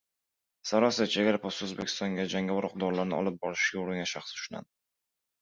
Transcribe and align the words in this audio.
«Sariosiyo» 0.69 1.05
chegara 1.15 1.39
postida 1.43 1.67
O‘zbekistonga 1.71 2.25
jangovar 2.35 2.69
o‘q-dorilarni 2.71 3.17
olib 3.19 3.39
kirishga 3.45 3.83
uringan 3.85 4.11
shaxs 4.15 4.35
ushlandi 4.41 4.69